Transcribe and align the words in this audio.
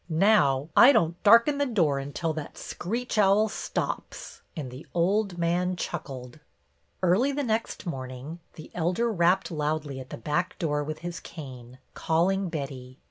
Now 0.09 0.69
I 0.75 0.93
don't 0.93 1.21
darken 1.21 1.59
the 1.59 1.65
door 1.67 1.97
1 1.99 2.05
92 2.07 2.07
BETTY 2.07 2.07
BAIRD 2.07 2.07
until 2.07 2.33
that 2.33 2.57
screech 2.57 3.17
owl 3.19 3.49
stops;" 3.49 4.41
and 4.57 4.71
the 4.71 4.87
old 4.95 5.37
man 5.37 5.75
chuckled. 5.75 6.39
Early 7.03 7.31
the 7.31 7.43
next 7.43 7.85
morning 7.85 8.39
the 8.53 8.71
Elder 8.73 9.11
rapped 9.13 9.51
loudly 9.51 9.99
at 9.99 10.09
the 10.09 10.17
back 10.17 10.57
door 10.57 10.83
with 10.83 11.01
his 11.05 11.19
cane, 11.19 11.77
calling 11.93 12.49
Betty. 12.49 12.97